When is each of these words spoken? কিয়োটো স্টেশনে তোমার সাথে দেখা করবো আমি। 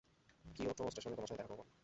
কিয়োটো 0.45 0.81
স্টেশনে 0.85 1.15
তোমার 1.15 1.29
সাথে 1.29 1.39
দেখা 1.39 1.49
করবো 1.51 1.63
আমি। 1.63 1.73